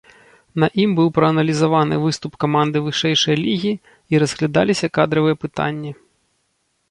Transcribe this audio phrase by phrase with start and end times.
[0.61, 3.73] На ім быў прааналізаваны выступ каманды вышэйшай лігі
[4.15, 5.91] і разглядаліся кадравыя пытанні.